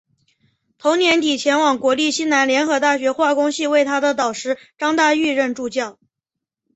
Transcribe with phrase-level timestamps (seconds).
[0.79, 5.99] 同年底前往国立西南联合大学化工系为他的导师张大煜任助教。